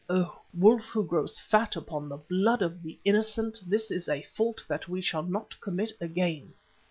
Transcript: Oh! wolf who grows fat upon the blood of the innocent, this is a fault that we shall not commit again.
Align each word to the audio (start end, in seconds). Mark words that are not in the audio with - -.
Oh! 0.09 0.41
wolf 0.51 0.85
who 0.85 1.05
grows 1.05 1.37
fat 1.37 1.75
upon 1.75 2.09
the 2.09 2.17
blood 2.17 2.63
of 2.63 2.81
the 2.81 2.97
innocent, 3.05 3.59
this 3.67 3.91
is 3.91 4.09
a 4.09 4.23
fault 4.23 4.63
that 4.67 4.89
we 4.89 4.99
shall 4.99 5.21
not 5.21 5.53
commit 5.61 5.91
again. 6.01 6.55